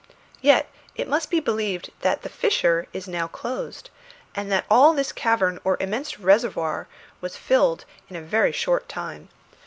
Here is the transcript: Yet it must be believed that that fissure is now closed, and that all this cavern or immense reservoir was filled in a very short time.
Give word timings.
Yet 0.41 0.67
it 0.95 1.07
must 1.07 1.29
be 1.29 1.39
believed 1.39 1.91
that 1.99 2.23
that 2.23 2.31
fissure 2.31 2.87
is 2.91 3.07
now 3.07 3.27
closed, 3.27 3.91
and 4.33 4.51
that 4.51 4.65
all 4.67 4.93
this 4.95 5.11
cavern 5.11 5.59
or 5.63 5.77
immense 5.79 6.19
reservoir 6.19 6.87
was 7.21 7.37
filled 7.37 7.85
in 8.09 8.15
a 8.15 8.21
very 8.23 8.51
short 8.51 8.89
time. 8.89 9.29